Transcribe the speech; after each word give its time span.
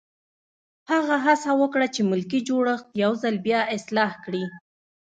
هغه 0.91 1.15
هڅه 1.25 1.51
وکړه 1.61 1.87
چې 1.95 2.01
ملکي 2.11 2.39
جوړښت 2.49 2.87
یو 3.03 3.11
ځل 3.23 3.35
بیا 3.45 3.61
اصلاح 3.77 4.11
کړي. 4.25 4.43